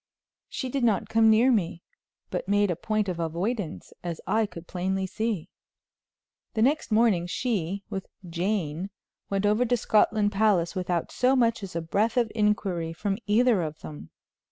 [0.49, 1.83] She did not come near me,
[2.31, 5.47] but made a point of avoidance, as I could plainly see.
[6.55, 8.89] The next morning she, with Jane,
[9.29, 13.61] went over to Scotland Palace without so much as a breath of inquiry from either
[13.61, 14.09] of them.